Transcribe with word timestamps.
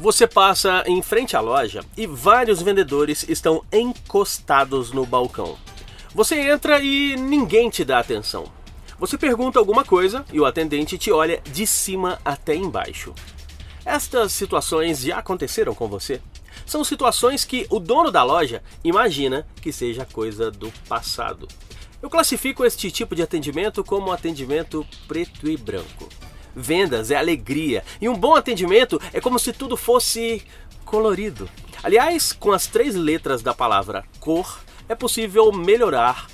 Você 0.00 0.26
passa 0.26 0.82
em 0.86 1.02
frente 1.02 1.36
à 1.36 1.40
loja 1.40 1.84
e 1.94 2.06
vários 2.06 2.62
vendedores 2.62 3.28
estão 3.28 3.62
encostados 3.70 4.92
no 4.92 5.04
balcão. 5.04 5.58
Você 6.14 6.40
entra 6.40 6.80
e 6.80 7.16
ninguém 7.16 7.68
te 7.68 7.84
dá 7.84 7.98
atenção. 7.98 8.50
Você 8.98 9.18
pergunta 9.18 9.58
alguma 9.58 9.84
coisa 9.84 10.24
e 10.32 10.40
o 10.40 10.46
atendente 10.46 10.96
te 10.96 11.12
olha 11.12 11.42
de 11.52 11.66
cima 11.66 12.18
até 12.24 12.54
embaixo. 12.54 13.14
Estas 13.84 14.32
situações 14.32 15.02
já 15.02 15.18
aconteceram 15.18 15.74
com 15.74 15.86
você? 15.86 16.18
São 16.64 16.82
situações 16.82 17.44
que 17.44 17.66
o 17.68 17.78
dono 17.78 18.10
da 18.10 18.22
loja 18.22 18.62
imagina 18.82 19.46
que 19.60 19.70
seja 19.70 20.06
coisa 20.06 20.50
do 20.50 20.72
passado. 20.88 21.46
Eu 22.00 22.08
classifico 22.08 22.64
este 22.64 22.90
tipo 22.90 23.14
de 23.14 23.20
atendimento 23.20 23.84
como 23.84 24.12
atendimento 24.12 24.86
preto 25.06 25.46
e 25.46 25.58
branco. 25.58 26.08
Vendas 26.54 27.10
é 27.10 27.16
alegria 27.16 27.84
e 28.00 28.08
um 28.08 28.14
bom 28.14 28.34
atendimento 28.34 29.00
é 29.12 29.20
como 29.20 29.38
se 29.38 29.52
tudo 29.52 29.76
fosse 29.76 30.42
colorido. 30.84 31.48
Aliás, 31.82 32.32
com 32.32 32.52
as 32.52 32.66
três 32.66 32.94
letras 32.94 33.42
da 33.42 33.54
palavra 33.54 34.04
cor, 34.18 34.60
é 34.88 34.94
possível 34.94 35.52
melhorar 35.52 36.26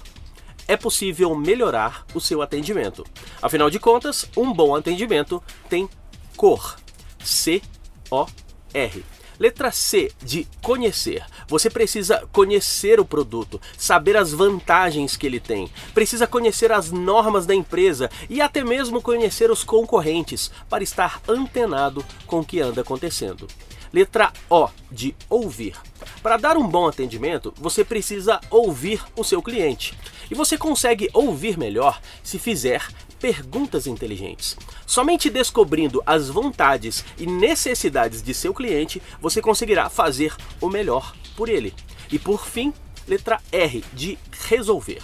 é 0.68 0.76
possível 0.76 1.34
melhorar 1.36 2.04
o 2.12 2.20
seu 2.20 2.42
atendimento. 2.42 3.04
Afinal 3.40 3.70
de 3.70 3.78
contas, 3.78 4.28
um 4.36 4.52
bom 4.52 4.74
atendimento 4.74 5.42
tem 5.68 5.88
cor. 6.36 6.76
C 7.22 7.62
O 8.10 8.26
R. 8.74 9.04
Letra 9.38 9.70
C 9.70 10.10
de 10.22 10.48
conhecer. 10.62 11.24
Você 11.48 11.70
precisa 11.70 12.26
conhecer 12.32 12.98
o 12.98 13.04
produto, 13.04 13.60
saber 13.78 14.16
as 14.16 14.32
vantagens 14.32 15.16
que 15.16 15.26
ele 15.26 15.38
tem, 15.38 15.70
precisa 15.94 16.26
conhecer 16.26 16.72
as 16.72 16.90
normas 16.90 17.46
da 17.46 17.54
empresa 17.54 18.10
e 18.28 18.40
até 18.40 18.64
mesmo 18.64 19.00
conhecer 19.00 19.50
os 19.50 19.62
concorrentes 19.62 20.50
para 20.68 20.82
estar 20.82 21.20
antenado 21.28 22.04
com 22.26 22.40
o 22.40 22.44
que 22.44 22.60
anda 22.60 22.80
acontecendo. 22.80 23.46
Letra 23.92 24.32
O 24.50 24.68
de 24.90 25.14
ouvir. 25.30 25.76
Para 26.22 26.36
dar 26.36 26.56
um 26.56 26.66
bom 26.66 26.88
atendimento, 26.88 27.54
você 27.56 27.84
precisa 27.84 28.40
ouvir 28.50 29.02
o 29.16 29.22
seu 29.22 29.40
cliente. 29.40 29.96
E 30.30 30.34
você 30.34 30.58
consegue 30.58 31.08
ouvir 31.12 31.56
melhor 31.56 32.00
se 32.22 32.38
fizer 32.38 32.86
perguntas 33.20 33.86
inteligentes. 33.86 34.56
Somente 34.86 35.30
descobrindo 35.30 36.02
as 36.04 36.28
vontades 36.28 37.04
e 37.16 37.26
necessidades 37.26 38.22
de 38.22 38.34
seu 38.34 38.52
cliente, 38.52 39.00
você 39.20 39.40
conseguirá 39.40 39.88
fazer 39.88 40.34
o 40.60 40.68
melhor 40.68 41.14
por 41.36 41.48
ele. 41.48 41.74
E 42.10 42.18
por 42.18 42.46
fim, 42.46 42.72
letra 43.06 43.40
R 43.52 43.84
de 43.92 44.18
resolver. 44.48 45.02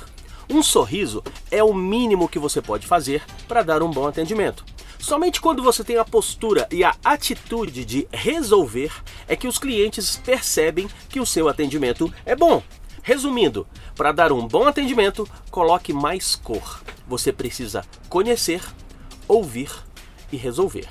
Um 0.50 0.62
sorriso 0.62 1.22
é 1.50 1.62
o 1.62 1.72
mínimo 1.72 2.28
que 2.28 2.38
você 2.38 2.61
pode 2.61 2.86
fazer 2.86 3.22
para 3.47 3.62
dar 3.62 3.83
um 3.83 3.91
bom 3.91 4.06
atendimento. 4.06 4.64
Somente 4.98 5.41
quando 5.41 5.62
você 5.62 5.83
tem 5.83 5.97
a 5.97 6.05
postura 6.05 6.69
e 6.70 6.84
a 6.84 6.94
atitude 7.05 7.84
de 7.84 8.06
resolver 8.12 8.92
é 9.27 9.34
que 9.34 9.48
os 9.48 9.58
clientes 9.58 10.16
percebem 10.16 10.88
que 11.08 11.19
o 11.19 11.27
seu 11.27 11.48
atendimento 11.48 12.12
é 12.25 12.36
bom. 12.36 12.62
Resumindo, 13.03 13.66
para 13.97 14.12
dar 14.12 14.30
um 14.30 14.47
bom 14.47 14.69
atendimento, 14.69 15.28
coloque 15.50 15.92
mais 15.92 16.36
cor. 16.36 16.83
Você 17.08 17.33
precisa 17.33 17.84
conhecer, 18.08 18.62
ouvir 19.27 19.72
e 20.30 20.36
resolver. 20.36 20.88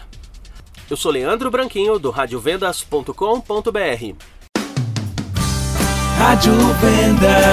Eu 0.89 0.97
sou 0.97 1.09
Leandro 1.09 1.49
Branquinho 1.49 1.97
do 1.97 2.09
radiovendas.com.br. 2.09 4.40
Rádio 6.21 6.53
Vendas. 6.79 7.50